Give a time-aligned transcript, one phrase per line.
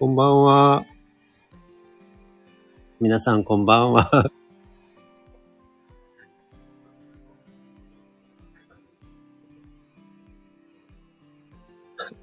[0.00, 0.86] こんばんは。
[3.02, 4.32] 皆さんこんばんは。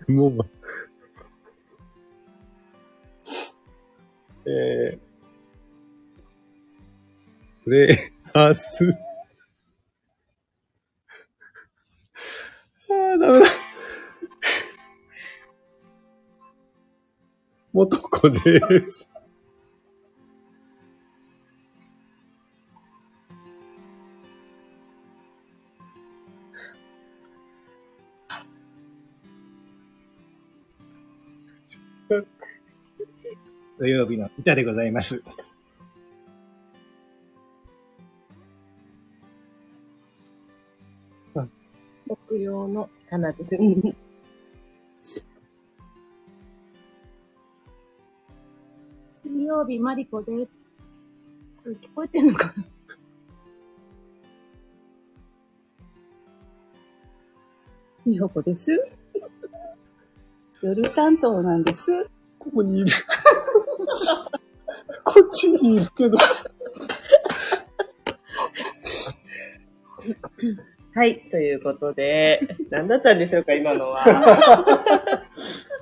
[0.07, 0.37] もう、
[4.49, 4.99] えー、
[7.63, 7.97] プレイ
[8.33, 9.06] ハース。
[17.77, 19.07] 元子です。
[33.77, 35.21] 土曜日の歌でございます。
[42.07, 43.55] 木曜のかなです。
[49.67, 50.51] 日、マリコです。
[51.63, 52.65] これ聞こえてんのかな？
[58.05, 58.87] みほこです。
[60.61, 62.05] 夜担当なんです。
[62.39, 62.87] ここにいる。
[65.03, 66.17] こっちにいるけど。
[70.95, 74.03] はい、ということで、何だったんでしょうか、今のは。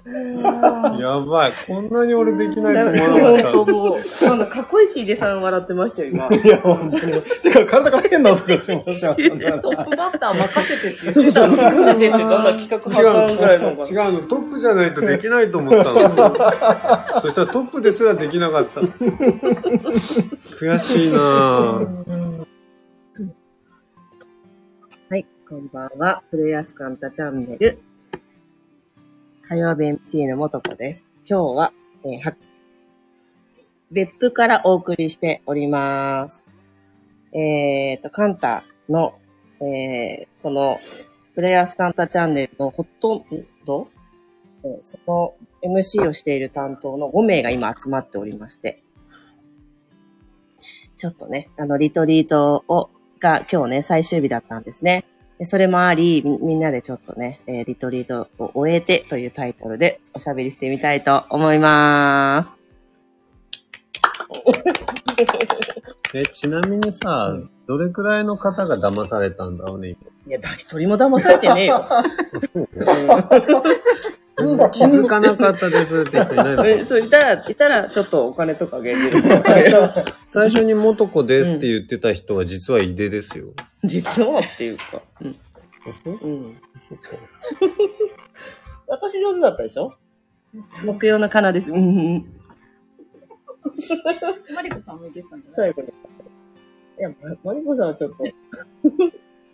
[0.08, 1.54] やばい。
[1.66, 3.98] こんなに俺できないと思わ本なかっ当もう、
[4.32, 6.28] あの、過去一井出さん笑ってましたよ、今。
[6.28, 7.22] いや、本当に。
[7.42, 9.16] てか、体が変な音がしました。
[9.16, 12.90] トップバッター任せてって言ってたのに、任せてってどんな企画た。
[12.92, 13.88] 発案ぐらいのが。
[13.88, 14.20] 違うの。
[14.28, 17.22] トップじゃないとできないと思ったの。
[17.22, 18.82] そしたらトップですらできなかった。
[18.82, 22.46] 悔しいなぁ。
[25.10, 26.22] はい、こんばんは。
[26.30, 27.80] プレイヤースカンタチャンネル。
[29.48, 31.06] 火曜日 MC のもとこです。
[31.24, 31.74] 今日は、
[32.04, 32.36] えーは、
[33.92, 36.44] 別府からお送りしております。
[37.32, 39.20] えっ、と、カンタの、
[39.62, 40.80] えーこの、
[41.36, 43.26] プレイヤースカンタチャンネルのほとん
[43.68, 43.88] ど、
[44.64, 48.82] えーその MC をしている担当の5名が今集まっておりまして、
[50.98, 52.90] ちょっとね、あの、リトリートを、
[53.20, 55.06] が今日ね、最終日だったんですね。
[55.38, 62.56] でそれもありみ、みんなでちょっとね、えーリトリートを終えてというタイトルでおしゃべりしてみたいと思います。
[66.16, 67.38] え、ちなみにさ、
[67.68, 69.98] どれくらいの方が騙されたんだろうね、い
[70.28, 71.84] や、だ一人も騙されてねえよ。
[74.38, 74.70] 今。
[74.70, 79.12] 気づかなかったですって人いないのえそう、いたら、いたら、ちょっとお金とかあげる。
[79.42, 83.54] 最初、最初に元子ですって言ってた人は実は井出ですよ。
[83.84, 85.02] 実はっていうか。
[85.22, 85.28] うん。
[85.30, 85.36] う？
[86.22, 86.58] うん。
[88.88, 89.94] 私上手だったでしょ？
[90.84, 91.72] 木曜のかなです。
[91.72, 91.82] うんう
[92.20, 92.26] ん。
[94.54, 95.74] マリコさんも言ってたんじゃない？
[95.74, 95.88] 最後に。
[95.88, 95.92] い
[97.02, 98.24] や、まマリコさんはちょっと、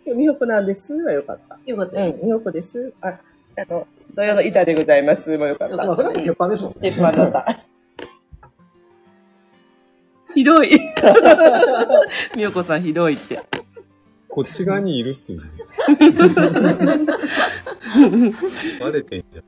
[0.04, 1.58] 今日美穂子なんですはよかった。
[1.66, 2.12] よかったよ。
[2.12, 2.92] うん、美穂子です。
[3.00, 3.18] あ、
[3.56, 6.04] あの、土曜の板でございますもよかっまあ、それた。
[6.04, 6.78] は鉄板ですもんね。
[6.90, 7.58] 鉄板だった。
[10.34, 10.70] ひどい。
[12.34, 13.40] 美穂子さんひどいって。
[14.28, 15.42] こっち側にいるっていう。
[18.80, 19.44] バレてんじゃん。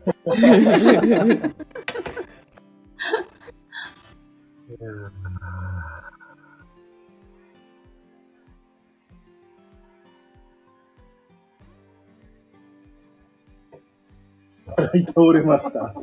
[14.96, 15.94] い倒れました。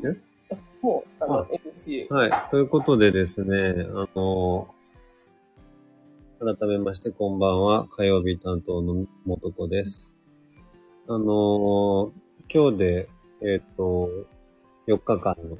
[0.82, 2.08] もう、あの、MC。
[2.08, 2.32] ーはい。
[2.50, 4.68] ということでですね、あの、
[6.40, 7.88] 改めましてこんばんは。
[7.88, 10.16] 火曜日担当の元子です。
[11.08, 12.12] あの、
[12.54, 13.10] 今日で、
[13.42, 14.10] えっ、と、
[14.88, 15.58] 4日間の、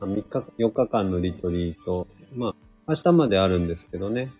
[0.00, 2.54] あ3日、4日間のリトリート、まあ、
[2.88, 4.32] 明日まであるんですけどね、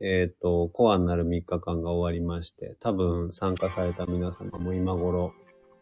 [0.00, 5.32] えっ、と、コアになる3日間が終わりまして、多分参加された皆様も今頃、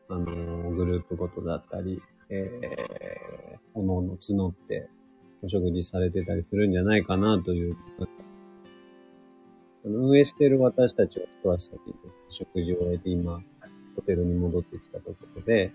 [0.09, 4.89] あのグループごとだったり、えー、おのおの募って
[5.43, 7.77] お食事されてたりするんじゃないかなという、
[9.85, 11.95] 運営している私たちは一足先に
[12.29, 13.41] 食事を終えて今、
[13.97, 15.73] ホテルに戻ってきたところで、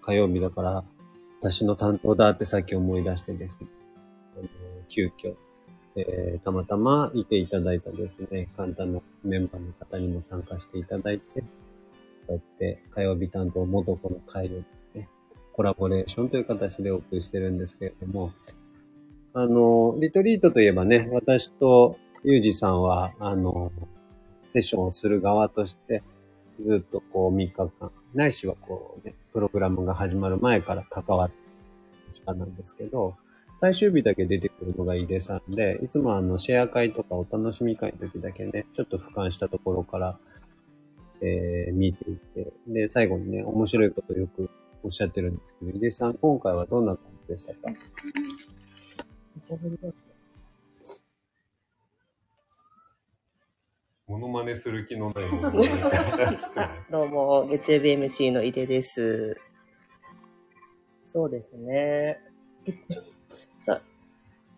[0.00, 0.84] 火曜日だから
[1.40, 3.66] 私の担当だってさっき思い出してですね、
[4.38, 4.48] あの
[4.88, 5.34] 急遽、
[5.96, 11.44] えーたまたまいていただいたですね、簡単なメンバーの方にも参加していただいて、
[12.32, 15.08] こうやって火曜日担当元子の会をですね、
[15.52, 18.32] コラボレーションという形でお送りしてるんですけれども、
[19.34, 23.70] あの、リトリートといえばね、私とユージさんは、あの、
[24.48, 26.02] セッションをする側として、
[26.60, 27.70] ずっとこう3日間、
[28.14, 31.36] ないしはこうね、プログラムが始まる前から関わって
[32.12, 33.16] 時間なんですけど、
[33.60, 40.18] 最終日だけ出てくるのが井出さんで、いつもあの、シェア会とかお楽しみ会の時だけね、ちょっと俯瞰したところから、
[41.22, 44.50] えー、見ていって、で、最後にね、面白いことをよく
[44.82, 47.58] おっしゃってるんですけど、井出さん、今回はどんな感じでしたか？
[47.68, 47.76] めっ
[49.44, 49.88] ちゃぶりだ
[54.08, 55.24] モノマネする気のない。
[55.30, 55.52] もの
[56.90, 59.36] どうも、月曜日 MC の井出です。
[61.04, 62.18] そうですね。
[63.62, 63.80] さ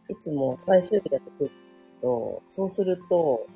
[0.09, 3.47] いつも最終日だけ来るんですけど、そうすると、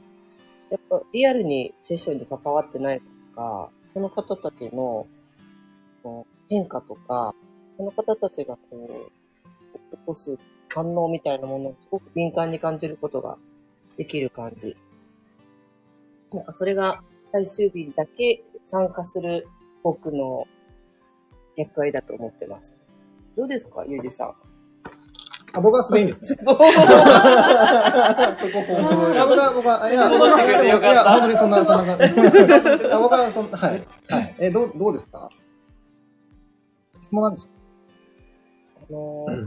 [0.70, 3.04] やっぱリアルにセッションに関わってないと
[3.36, 5.06] か、その方たちの
[6.02, 7.34] こう変化とか、
[7.76, 9.10] その方たちがこう、
[9.96, 10.38] 起こす
[10.68, 13.38] 反応みたいなものをすごく敏感に感じることが
[13.96, 14.76] できる感じ。
[16.32, 19.48] なんかそれが最終日だけ参加する
[19.82, 20.46] 僕の
[21.56, 22.76] 役割だと思ってます。
[23.34, 24.47] どうですかゆうじさん？
[25.54, 26.38] あ、僕は素でいいんですね。
[26.40, 26.56] そう。
[26.60, 26.60] い
[29.16, 33.86] や、僕は、僕は、いや、戻してくれてよかったいや、本当にそんな、そんな、僕は、そんな、はい。
[34.08, 34.34] はい。
[34.38, 35.28] え、どう、どうですか？
[37.02, 37.48] 質問なんでし
[38.90, 39.44] あのー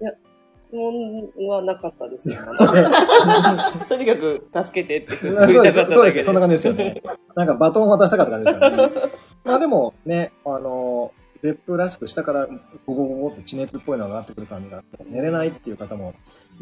[0.00, 0.12] いや、
[0.54, 2.36] 質問はなかったですよ。
[3.88, 6.12] とにかく助けてってた言いたかったそうです。
[6.12, 6.24] だけで。
[6.24, 7.02] そんな感じですよね。
[7.34, 9.12] なんかバトンを渡したかった感じですよね。
[9.44, 11.12] まあでもね、あの、
[11.44, 12.46] 別府らしく下から
[12.86, 16.14] ゴゴゴゴって地熱っぽいのが上がってくる感じがあって、寝れないっていう方も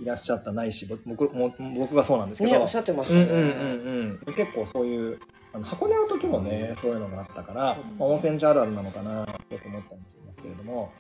[0.03, 2.51] いらっしゃったないし、僕も僕がそうなんですけど。
[2.51, 3.23] ね、おっしゃってましたね。
[3.23, 4.35] うんうんうんうん。
[4.35, 5.21] 結構そういう、
[5.53, 10.91] あの箱根の時もね、そういうのがあったから、まあ温泉地あるあるなのかなって思ったりもしてますけれども、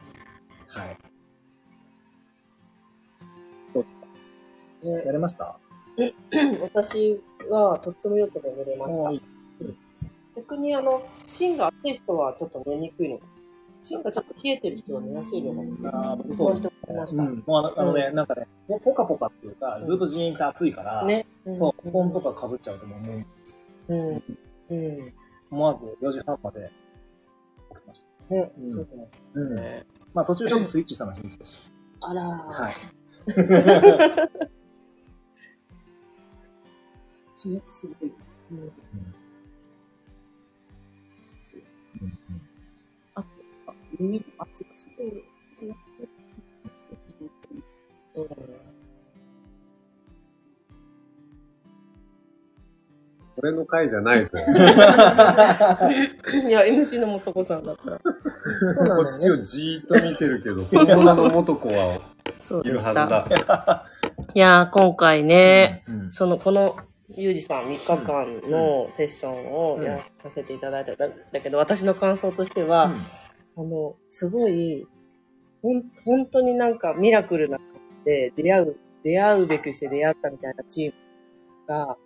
[0.68, 0.96] はい。
[3.74, 4.06] どうですか？
[4.84, 5.58] ねやれました？
[6.62, 7.20] 私
[7.50, 9.10] はとってもよく眠れました。
[10.36, 13.26] 逆にあの、芯が熱い人はちょっと寝にくいのか。
[13.82, 15.92] 芯がちょっと冷えてる人は寝やすいのかもしれない。
[15.92, 17.22] あー僕そうです思いました。
[17.24, 21.26] うん、もうあのあのね、なんかね、ポポカポカっていうか、ずっとジーンって暑いから、ね。
[21.54, 23.26] そう、布団とか被っちゃうともう、もう
[23.88, 24.22] うん。
[24.70, 25.12] うん。
[25.50, 26.70] 思わず4時半まで
[27.70, 28.34] 起きました。
[28.34, 29.56] ね、うんそうってましたうん。
[29.56, 29.84] ね。
[30.14, 31.72] まあ途中ちょっとスイッチしたのは秘密です。
[32.00, 32.26] あらー。
[32.62, 32.74] はい。
[37.34, 38.12] すごい。
[38.52, 38.72] うん。
[42.00, 42.51] 耳が
[44.38, 45.06] 熱いかしそう。
[48.16, 48.28] うん。
[53.34, 54.30] これの回じゃないぞ。
[56.46, 58.00] いや、MC の元子さんだったら。
[58.02, 59.10] そうなんだよね。
[59.10, 62.00] こっちをじーっと見てるけど、本物の元子は
[62.38, 63.56] そういるはずでした。
[63.56, 63.86] だ。
[64.34, 66.76] いやー、今回ね、うんその、この、
[67.08, 72.94] ゆうじさん3日間のセッションをやらさせていただいたんだけど、私の感想としては、
[73.56, 74.86] あの、すごい、
[75.62, 77.58] ほん、本当になんかミラクルな
[78.04, 80.94] で出会う、出会うべくして出会ったみたいなチーム
[81.66, 81.96] が、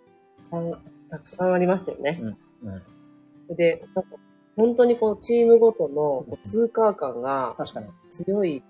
[0.49, 0.71] たん
[1.09, 2.19] たくさんありましたよね。
[2.21, 4.17] うんで、なんか
[4.57, 7.87] 本当にこう、チームごとのこう通過感が確かに。
[8.09, 8.63] 強い。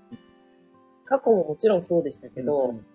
[1.06, 2.86] 過去ももちろんそうでしたけど、うん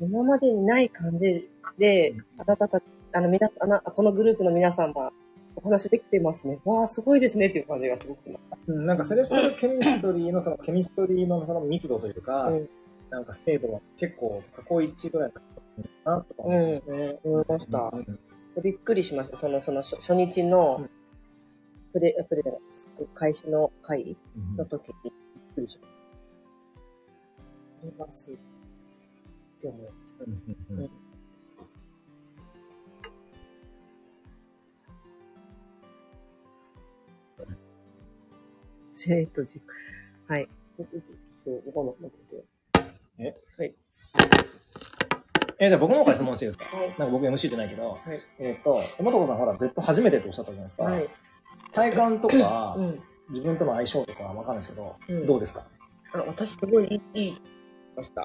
[0.00, 2.80] 今までにない感じで、あなたた、
[3.12, 5.12] あの、みな、あな、このグループの皆さんは
[5.58, 6.60] お話できてますね。
[6.64, 8.56] わあ、すごいですねっていう感じがすごくしました。
[8.68, 12.68] うん、なんかセレッシャルケミストリーのそのケミストリーのその密度というか、うん
[13.10, 15.42] なんか精度は結構過去一ぐらいだっ
[16.04, 17.18] たなとか思うんですね。
[17.24, 17.90] 思いました。
[17.92, 18.18] うん
[18.62, 19.38] びっくりしました。
[19.38, 20.90] その、その初初日のうん、
[21.92, 22.60] プレ、プレじゃない
[23.14, 24.16] 開始の会
[24.56, 25.98] の時にびっくりしました。
[27.82, 28.32] あります。
[28.32, 28.34] っ
[29.60, 30.24] て思いました。
[30.24, 31.07] うん
[39.08, 39.60] うんえっと、じ
[40.28, 40.48] はい。
[40.76, 40.86] ちょっ
[41.44, 42.44] と、わかんなくなってきて。
[45.60, 46.76] え、じゃあ僕の方から質問していいですか？
[46.76, 46.88] はい。
[46.90, 48.20] なんか僕 MC じゃないけど、はい。
[48.38, 48.70] えっ、と、
[49.02, 50.82] もとこさんほら、別途初めてっておっしゃったじゃないですか。
[50.84, 51.08] はい。
[51.72, 53.02] 体感とか、うん。
[53.30, 55.64] 自分との相性とかわかんないですけど、うんどうですか？
[56.14, 57.42] あ私すごいいい、いい、
[57.96, 58.22] ました。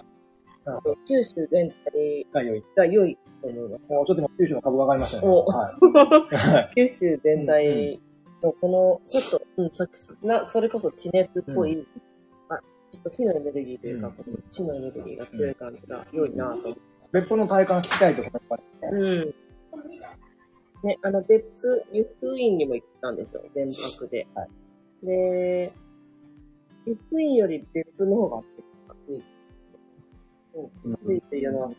[0.65, 2.63] あ九州全体が良い。
[2.75, 3.87] が良いと思います。
[3.87, 5.33] ちょっと今、九州の株が上がりましたね。
[5.33, 7.99] はい 九州全体
[8.43, 11.85] のこの、ちょっと、うん、さっきな、それこそ地熱っぽい、
[12.49, 12.57] あ、
[12.91, 16.75] ちょっと火のエネルギーというか、うんこの地のエネルギーが強い感じが良いなと。
[17.11, 18.63] 別府の体感聞きたいとか、やっぱり。
[18.91, 19.33] うん。
[20.83, 24.27] ね、あの、別、湯布院にも行ったんですよ、全泊で。
[24.35, 24.47] は
[25.03, 25.73] で、
[26.85, 28.43] 湯布院より別府の方が
[29.07, 29.23] 熱い。
[30.85, 31.71] うん、熱いっていうのは、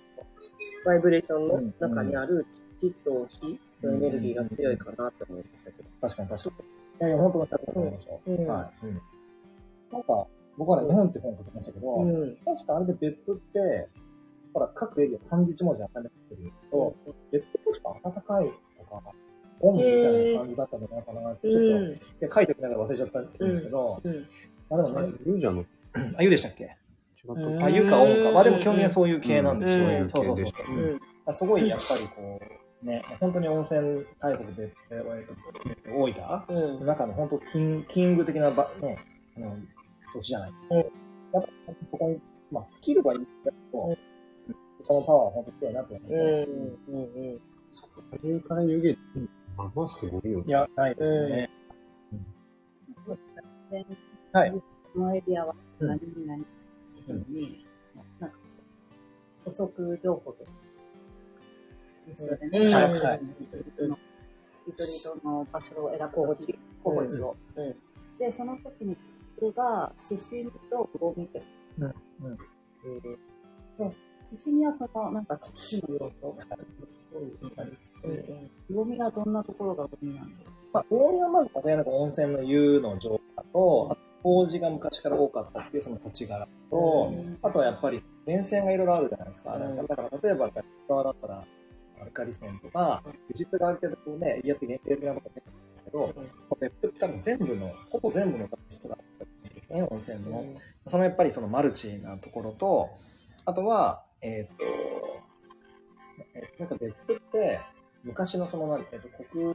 [0.85, 2.47] バイブレーションの中にある
[2.78, 5.88] 地と火のエネルギーが強いかなと思いましたけど。
[6.00, 6.64] 確かに確かに。
[7.00, 8.21] いやいや、本当だったと思いますよ。
[8.26, 8.87] うんはい。
[8.87, 9.00] うん。
[9.93, 10.26] なんか、
[10.57, 12.37] 僕はね、日本って本書きましたけど、うん。
[12.45, 13.88] 確かあれで別府って、
[14.53, 16.97] ほら、各エリア漢字一文字当てはめてると、
[17.33, 19.03] 別府確か暖かいとか、
[19.61, 21.91] 温みたいな感じだったのかなって、ちょっうん。
[21.91, 24.26] と、で書いておきながら忘れちゃったんですけど、うん。
[24.71, 25.64] まあでもね、言うじゃんの
[26.17, 26.76] あ、ゆでしたっけ？
[27.26, 28.31] うんあ、ゆかおんか。
[28.33, 29.85] まあでも基本的にはそういう系なんですよ。
[29.85, 36.45] うんそうそうそうすごいやっぱりこう、ね、本当に温泉大国で、えー大分？
[36.49, 38.99] うんの中の本当キンキング的な場、ね、
[39.37, 39.57] あの
[40.12, 40.53] 土地じゃない。
[41.33, 42.21] やっぱそこに、
[42.53, 43.97] まあ、スキルはいいんだけど、うん
[44.87, 46.26] そのパワーは本当に強いなと思いますうん。
[46.26, 46.47] ね。
[46.88, 46.97] うん。
[46.97, 47.00] う
[47.37, 47.41] ん。
[48.21, 48.29] た。
[48.29, 48.99] 湯から湯気、
[49.57, 50.50] まあまあすごいよい。
[50.50, 51.50] や、ないですよね。
[54.33, 54.50] はい。
[54.53, 54.62] こ
[55.00, 58.37] のエリアはうん何なんか、
[59.45, 60.50] 補足情報とか、
[62.06, 62.50] ですよね。
[62.52, 62.75] うん。
[62.75, 63.20] はいはい。
[64.66, 67.37] リトリートの場所を選ぶ候補地、を。
[67.56, 67.76] うん。
[68.18, 68.96] で、その時に、
[69.38, 71.42] これが、獅子身と魚見て。
[71.78, 71.87] うん。
[71.87, 72.37] うん。
[72.37, 76.56] で、獅子身はその、なんか、土の要素が
[76.87, 87.38] すごいあったりして、魚見がどんなところが魚見なんだろまあ、大宮はまず間違いなく温泉の湯の浄化と、あと麹が昔から多かったっていうその土地柄と、うん。
[87.42, 89.54] あとはやっぱり源泉がいろいろあるじゃないですか。
[89.54, 89.76] うん。
[89.76, 90.50] だから例えば、
[90.88, 91.44] 側だったら、
[92.04, 96.14] アルカリ泉とか、実質がある程度こうね、やって限定的なことが出てるんですけど、
[96.61, 99.14] 別府って多分全部の、ほぼ全部の人がある
[99.75, 100.44] ね、温泉の。
[100.87, 102.90] そのやっぱりそのマルチなところと、
[103.44, 104.64] あとは、えっ、と、
[106.34, 107.61] えーなんか別府って、
[108.04, 109.46] 昔のその、なんえっ、と、国、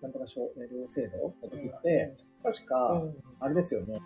[0.00, 3.02] なんとか省領制度の時って、確か、
[3.40, 4.00] あれですよね、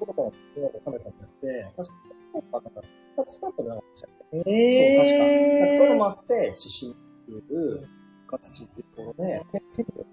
[0.00, 1.94] ここのカメさんって、確か、
[2.40, 2.70] 福岡な。
[2.70, 4.10] んか、二つだったんじゃなかったっ
[4.44, 5.76] けえそう、確か。
[5.76, 6.94] そういうのもあって、獅子っ
[7.26, 7.88] ていう、
[8.26, 9.42] 活地っていうところで、
[9.76, 10.06] 結構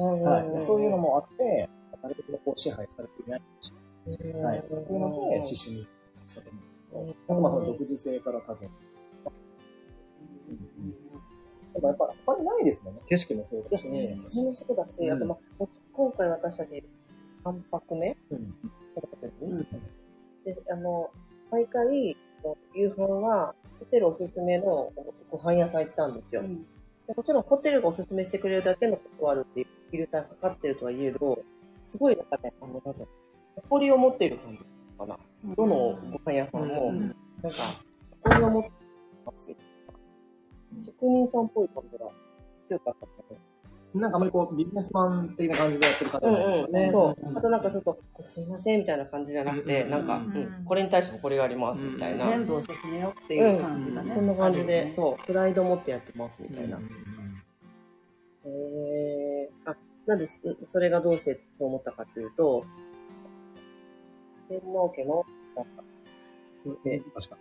[0.00, 1.68] はい、でそういうのもあって、
[2.02, 3.72] 誰ともこう支配されていないし、
[4.42, 5.86] はい、そういうので、獅子に
[6.26, 6.58] したと思
[7.02, 8.70] うんですけど、まあその独自性から多分、
[11.74, 13.00] でもやっぱ、他にないですもんね。
[13.06, 16.82] 景色もそうだし、いや、それもそうだし、うんあと、まあ、今回私たち、
[17.44, 19.66] 3泊目うん。
[20.44, 21.10] で、あの、
[21.50, 22.16] 毎回、
[22.74, 24.92] 夕飯は、ホテルおすすめの
[25.30, 26.42] ご飯屋さん行ったんですよ。
[26.42, 26.44] う。
[27.06, 31.42] でもちろんホテルがおすすめしてくれるだけのことはあるっていうフィルターかかってるとはいえど、
[31.82, 33.06] すごいなんかね、あの、なんていうの
[33.56, 34.58] 誇りを持っている感じ
[34.98, 35.18] かな。
[35.56, 37.58] どのご飯屋さんも、うんなんか、
[38.22, 38.70] 誇りを持って
[39.24, 39.56] ますよ。
[40.84, 42.06] 職人さんっぽい感じが
[42.64, 43.49] 強かったかな
[43.92, 46.88] んかあまりこう、ビジネスマン的な感じでやってる方なんですよね。
[46.92, 47.38] そう。
[47.38, 49.90] あとなんかちょっと、すいませんみたいな感じじゃなくて、うん。
[49.90, 50.20] なんか、
[50.64, 52.26] これに対してもこれがありますみたいな。
[52.26, 54.10] 全部おすすめよっていう感じがね。
[54.12, 54.26] そん。
[54.26, 56.76] な感じで、そう、プライド持ってやってますみたいな。
[56.76, 56.90] うん
[58.44, 59.70] へー。
[59.70, 60.28] あ、なんで、
[60.68, 62.64] それがどうしてそう思ったかっていうと、
[64.48, 65.82] 天皇家の、なんか、
[66.84, 67.36] で、確か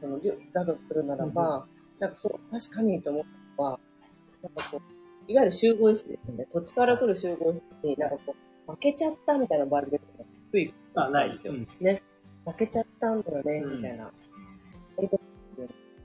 [0.00, 0.20] その、
[0.52, 1.66] だとするならば、
[1.98, 3.22] なんかそう、確かにと思っ
[3.56, 3.80] たのは、
[4.42, 6.46] なんかこう、いわゆる集合意識ですよね。
[6.50, 8.34] 土地から来る集合意識に、なんかこ
[8.68, 10.26] う、負けちゃったみたいな場合ですね。
[10.52, 10.74] 低い。
[10.94, 12.02] あ、ないですようんね。
[12.44, 14.10] 負けちゃったんだよね、うんみたいな。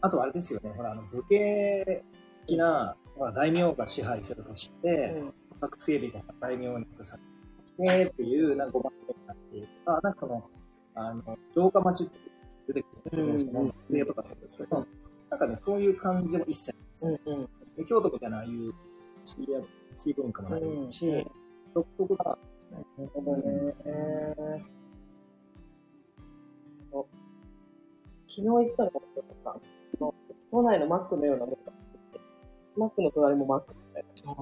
[0.02, 2.04] あとあれですよね、ほら、あの、武家
[2.46, 7.18] 的な、ほら、大名が支配するとして、うん各整備が大名にさ
[7.80, 10.50] ねっていう、なんかごになっているとか、なんかその、
[10.96, 12.20] あの、城下町って
[12.68, 14.86] 出てくるうんその、例とかなんですけど、
[15.30, 17.50] なんかね、そういう感じも一切ですようんうん。
[17.76, 18.74] で京都みたいなああいう
[19.36, 19.60] 地や
[19.96, 21.32] 地文化もないし、うん
[21.76, 22.24] 独特な、
[22.72, 23.74] なるほどね。
[26.92, 27.06] そう
[28.28, 28.92] 昨日行ったの
[30.50, 31.74] 都内のマックのようなものがあっ
[32.14, 32.20] て、
[32.78, 34.34] マックの隣もマックみたいな。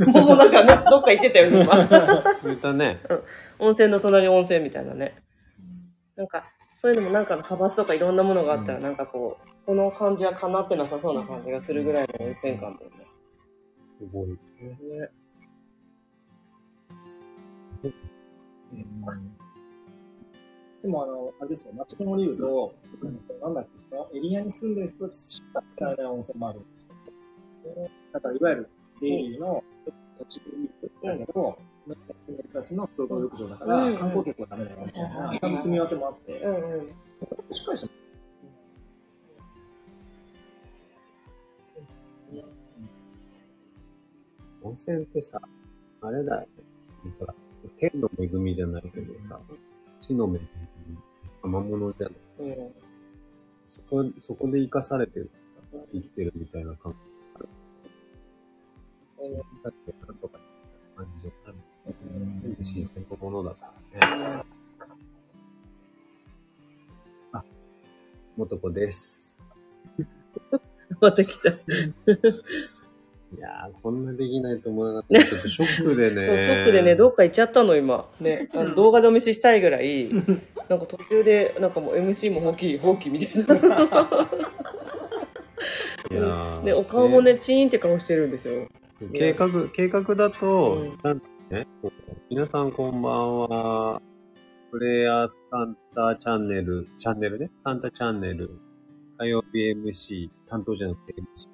[0.22, 1.88] もうなんかね、どっか行ってたよ、今。
[2.44, 3.00] 言ったね。
[3.58, 5.14] 温泉の隣温泉みたいなね。
[6.16, 6.44] なんか、
[6.76, 13.09] そういうのもなんかの派閥とかいろんなものがあったら、うんなんかこう、この感じはかなってなさそうな感じがするぐらいの温泉感だよね。
[14.00, 14.30] すごい。
[14.30, 14.38] ね
[20.82, 22.74] でもあの、あれですよ、街に降りると、
[23.42, 26.68] なんだっけ、そのエリアに住んでる人たちしか使えない温泉もあるんで
[27.62, 27.90] すよ。
[28.14, 28.70] だから、いわゆる
[29.02, 29.62] デイリーの
[30.20, 36.86] 立ち入りだけど、住んでる人たちの共同浴場だから、うん観光客はダメだよみたいな、うん住み分けもあって、うんうん。
[37.52, 37.99] しっかりした
[44.62, 45.40] 温泉ってさ、
[46.02, 46.46] あれだよね。
[47.04, 47.34] なんか、
[47.76, 49.40] 天の恵みじゃないけどさ、
[50.00, 50.40] 地の恵み、
[51.42, 52.72] 賜物じゃない、うん、
[53.66, 55.30] そこ、そこで生かされてる、
[55.92, 57.10] 生きてるみたいな感じ。
[59.22, 59.74] 自あだっ
[60.08, 60.38] うとか
[60.96, 61.60] 感じじゃない。
[61.90, 64.44] う自然のものだからね。
[67.32, 67.44] あ、
[68.36, 69.38] もとこです。
[71.00, 71.50] また来た。
[73.36, 75.24] いやー、こんなできないと思わなかった。
[75.24, 76.26] ちょっとショックでね。
[76.26, 78.08] そう、ショックでね、どっか行っちゃったの、今。
[78.20, 80.08] ね、 あの動画でお見せしたいぐらい、
[80.68, 84.28] なんか途中で、なんかもう MC も放棄、放棄みたいな。
[86.62, 88.66] いで、お顔もね、チーンって顔してるんですよ。
[89.12, 91.66] 計画、計画だと、うんちゃんとね、
[92.28, 94.02] 皆さんこんばんは。
[94.70, 97.50] プレイヤースカンタチャンネル、チャンネルね。
[97.64, 98.50] カンタチャンネル。
[99.18, 101.49] 火曜日 MC、担当じゃなくて MC。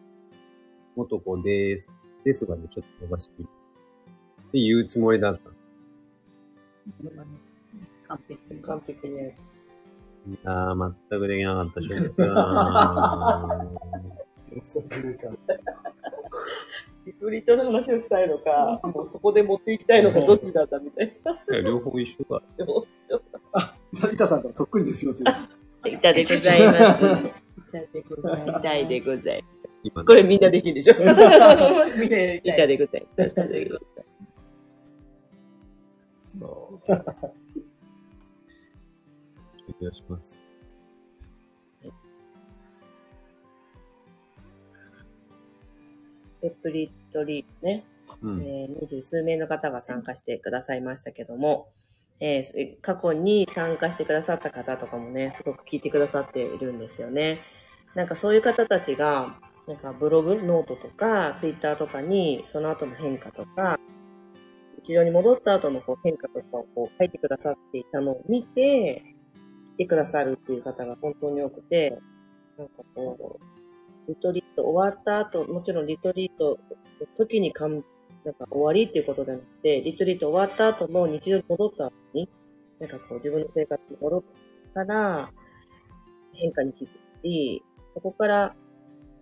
[0.96, 1.88] 元子です。
[2.24, 5.50] ですがね、ちょっと伸ばしてって言うつもりだった。
[8.08, 8.62] 完璧に。
[8.62, 9.18] 完璧に。
[9.18, 11.80] いやー、全くできなかった。
[11.82, 13.68] ショックだな
[17.04, 21.60] リトリートの話をしたいのか、もうそこで持っていきたいのか、どっちなんだみたいな。
[21.60, 22.42] 両方一緒だ。
[22.56, 22.86] でも、
[23.92, 25.94] 成田さんからそっくりですよという。
[25.94, 26.78] いたでございます。
[26.78, 27.10] い
[27.70, 28.58] たでございます。
[28.58, 29.65] いたでござい今ます。
[29.90, 30.94] これみんなできるでしょ？
[30.94, 31.14] い みんな
[32.18, 33.06] やりたいたい。
[36.06, 36.92] そう。
[36.92, 36.96] お
[39.80, 40.40] 願いします。
[46.40, 47.84] ペプリトリートね、
[48.22, 48.42] うん。
[48.42, 51.68] えー、二十数名の方が参加してくださいましたけども、
[52.20, 57.40] えー過去に参加してくださった方とかもね、すごく聞いてくださっているんですよね。
[57.94, 63.78] なんかそういう方たちが、なんかブログ、ノートとか、ツイッターとかに、その後の変化とか、
[64.78, 69.02] 一度に戻った後のこう変化とかをこう書いてくださっていたのを見て、
[69.74, 71.98] 来てくださるっていう方が本当に多くて、
[72.56, 76.58] なんかこう、リトリート終わった後、もちろんリトリート
[77.00, 77.82] の時にかん
[78.24, 82.28] なんか終わりっていうことじゃなくて、リトリート終わった後の日常に戻った後に、
[82.78, 84.22] なんかこう自分の生活に戻っ
[84.74, 85.30] たら、
[86.34, 87.62] 変化に気づいたり、
[87.94, 88.54] そこから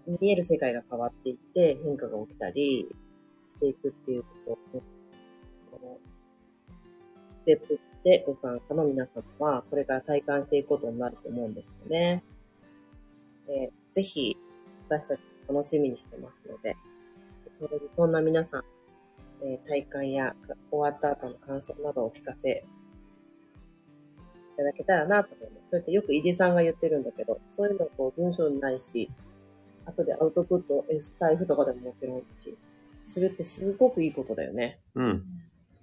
[0.07, 2.89] 見える世界が変わっていって、変化が起きたり
[3.51, 4.87] していくっていうことをね、
[5.71, 5.99] この、
[7.43, 12.23] ステップでご参加の皆様は、これから体感していくことになると思うんですよね。
[13.47, 14.37] でぜひ、
[14.89, 16.77] 私たち楽しみにしてますので、
[17.53, 18.65] それでそんな皆さん、
[19.43, 20.35] えー体感や
[20.71, 22.65] 終わった後の感想などをお聞かせ
[24.55, 25.67] いただけたらなと思います。
[25.71, 29.11] それってよく井出さんが言ってるんだけど、そういうのをこう文章にないし、
[29.87, 32.57] 後でアウトプット、えスタイフとかでももちろんし、
[33.07, 34.81] するってすごくいいことだよね。
[34.95, 35.25] うん。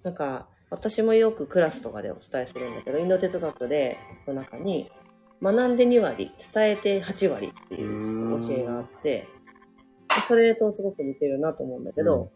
[0.02, 4.90] なんか、私もよくクラスとかでお伝えするんだけど、インド哲学で、の中に、
[5.42, 9.28] 学んで2割、伝えて8割っていう教えがあって、
[10.14, 12.30] でそれとすごく似てるなと思うんだけど、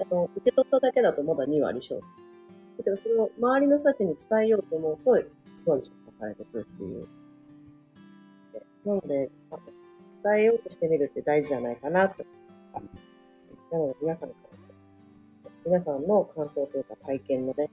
[0.00, 2.10] あの受け取っただけだとまだ2割消費。
[2.78, 5.26] だけど、それを周りの人たちに伝えようと思うと、1
[5.66, 7.08] 割消化されてくるっていう。
[8.52, 9.30] でなので、
[10.34, 12.24] えようとしてみるって大事じゃないかなと。
[13.70, 14.36] なので、皆さんか
[15.44, 17.70] ら、皆さんの感想というか体験のね、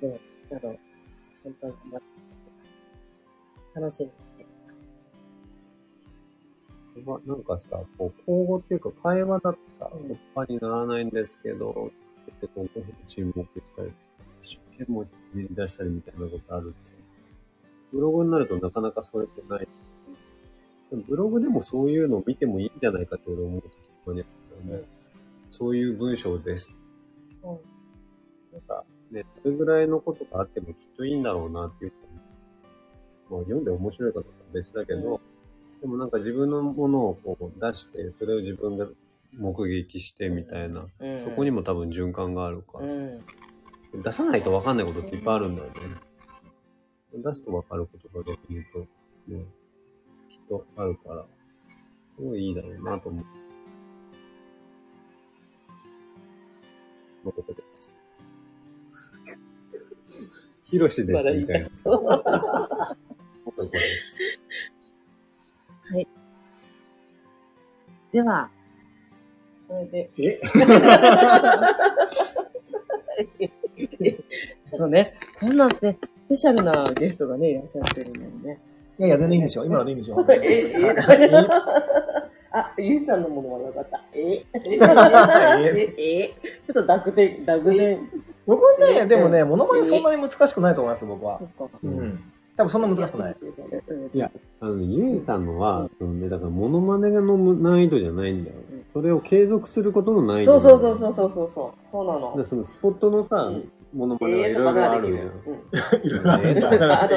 [0.00, 0.68] ねなど、
[1.42, 2.34] 本当にお待ちして
[3.74, 3.80] ます。
[3.80, 4.54] 楽しみにして
[7.04, 11.90] まなんかさ、こう、口語っていうか会話だとさ、うん突破にならないんですけど、ちょ
[12.36, 12.68] っとこう、
[13.06, 13.92] 沈黙したり、
[14.42, 16.74] 一生懸命言い出したりみたいなことある
[17.94, 19.68] ブログになるとなかなかそれってない。
[20.90, 24.24] でもブログでもそういうのを見てもいいんじゃないかって俺思うときたまにあ
[24.66, 24.84] るん。
[25.50, 26.70] そういう文章です。
[27.44, 27.58] うん
[28.52, 31.92] なんか、ね、それぐらいのことがあってもきっといいんだろうなっていう。
[33.30, 35.20] まあ読んで面白いかどうかは別だけど、
[35.80, 38.86] でもなんか自分のものをこう出して、それを自分が
[39.36, 43.20] 目撃してみたいな、うんそこにも多分循環があるから、うん。
[44.02, 45.74] 出さないと分かんないことっていっぱいあるんだよね。
[47.22, 49.44] 出すと分かることが逆に言うと、ね、
[50.28, 51.24] きっとあるから、
[52.16, 53.24] すごいいいだろうなと思う。
[57.24, 57.96] のことです。
[60.62, 61.68] ひろしです、みたいな。
[63.44, 64.18] 男 です。
[68.12, 68.48] では、
[69.66, 70.40] これで、え？
[74.72, 78.60] そうね、こんなね、スペシャルなゲストがね、いらっしゃってるんだよね。
[78.98, 79.64] いやいや、全然いいんですよ。
[79.64, 80.24] 今のでいいんですよ。
[80.30, 81.50] え、え、
[82.52, 84.00] あ、ゆいさんのものはよかった。
[84.12, 84.44] え、え、
[85.98, 86.28] え、
[86.72, 87.98] ちょっと濁点、濁点。
[88.46, 91.40] 僕はね、でもね、モノマネそんなに難しくないと思います、僕は。
[91.82, 92.20] うん。
[92.56, 93.36] 多分そんな難しくない。
[94.12, 95.88] いや、あの、ゆいさんのは、
[96.30, 98.84] だから、モノマネの難易度じゃないんだようん。
[98.92, 100.78] それを継続することの難易度そう。
[100.78, 101.88] そうそうそうそうそうそう。
[101.88, 102.36] そうなの。
[102.36, 103.50] でそのスポットのさ、
[103.94, 105.30] モノマネはいろいろあるんだよ。
[106.02, 106.68] いろいろあるんだ。
[106.94, 107.16] あある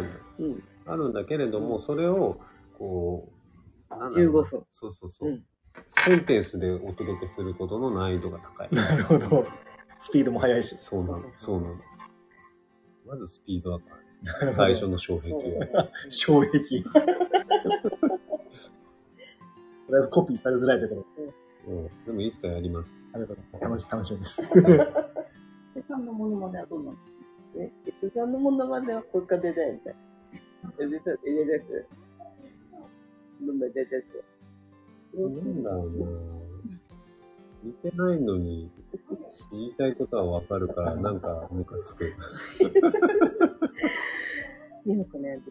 [0.00, 0.14] んだよ。
[0.38, 0.62] うん。
[0.86, 2.40] あるんだけれども、それを、
[2.78, 3.28] こ
[3.90, 4.44] う、なんだろう15分。
[4.44, 5.28] そうそうそう。
[5.28, 5.44] うん
[5.90, 8.68] センテンスでお届けすることの難易度が高い。
[8.72, 9.46] なるほど。
[9.98, 10.76] スピードも速いし。
[10.78, 11.82] そうなの、そうそそううそうなの。
[13.06, 13.84] まずスピードだか
[14.40, 15.32] ら、ね、最初の障壁
[15.72, 15.88] は。
[16.10, 16.82] 衝撃。
[16.84, 17.04] とり
[19.96, 21.32] あえずコピーされづらいとこと
[21.70, 21.76] で。
[21.76, 22.88] うんでもいつかやります。
[23.12, 23.88] ありがとうございます。
[23.90, 24.42] 楽し楽しみです。
[25.74, 26.96] でさんのモノマネはどんなの？
[27.54, 29.94] ね、うさんのものまねは国家デザインで。
[30.78, 31.86] え、実は、入れです。
[33.40, 34.22] どんどん出てって。
[35.14, 36.06] なんだろうな
[37.64, 38.70] 似てないのに、
[39.50, 42.14] 言いたいことはわかるから、なんかムカつく。
[44.86, 45.50] 美穂子なんで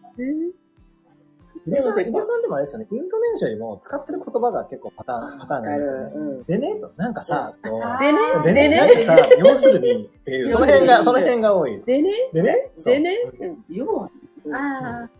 [1.66, 6.12] 井出さん、井出さんでもあれですよね、イントネーションよりも使ってる言葉が結構パターン、パターンなんですよね。
[6.14, 6.44] うん。
[6.44, 7.70] でね、と、なんかさ、と、
[8.00, 8.76] でね、でね、でね？
[9.04, 11.82] なんかさ、要するに、っていう、その辺が、その辺が多い。
[11.82, 12.70] でね、でね？
[12.84, 13.64] でね、うん。
[13.68, 14.10] 要は、
[14.52, 15.10] ああ。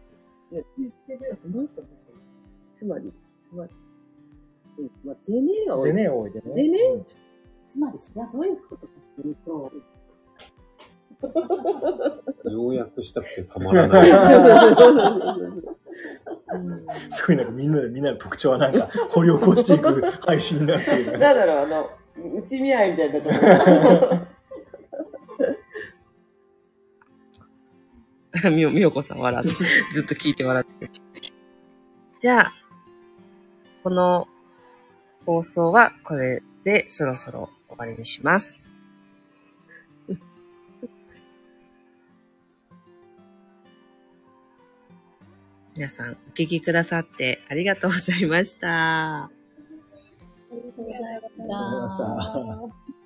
[0.50, 0.64] 言っ
[1.06, 1.36] てるよ。
[1.48, 1.82] もう一個
[2.76, 3.12] つまり、
[3.50, 3.70] つまり。
[4.78, 4.90] うん。
[5.04, 5.92] まあ、でねが多い。
[5.92, 6.54] でね、多いでね。
[6.54, 7.06] でねうん
[7.68, 9.70] つまりそれはどういうことかというと、
[12.50, 14.10] 要約したくてたまらない。
[16.52, 21.12] うんすごいなんかみんなでみんなの特徴はなんか 掘り起こしていく配信になっている。
[21.12, 21.90] なんだろう、あの、
[22.36, 23.40] 内見合いみたいになっちゃっ
[28.42, 28.50] た。
[28.50, 29.54] みよ、みよこさん笑って、
[29.92, 30.92] ずっと聞いて笑ってる。
[32.20, 32.52] じゃあ、
[33.82, 34.28] この
[35.26, 38.60] 放送はこれでそろそろ終わりにします。
[45.80, 48.68] 皆さん、お聞きくださってありがとうございました。
[49.24, 49.30] あ
[50.52, 51.56] りがとうございました。
[51.56, 52.99] ありがとうございました